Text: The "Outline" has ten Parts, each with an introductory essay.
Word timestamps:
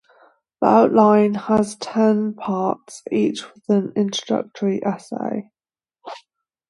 The 0.61 0.65
"Outline" 0.67 1.35
has 1.35 1.75
ten 1.75 2.33
Parts, 2.33 3.03
each 3.11 3.43
with 3.53 3.69
an 3.69 3.93
introductory 3.95 4.83
essay. 4.83 5.51